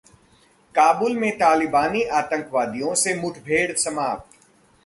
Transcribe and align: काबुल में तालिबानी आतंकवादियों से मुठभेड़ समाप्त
काबुल 0.75 1.17
में 1.17 1.31
तालिबानी 1.37 2.03
आतंकवादियों 2.13 2.93
से 2.95 3.15
मुठभेड़ 3.15 3.71
समाप्त 3.75 4.39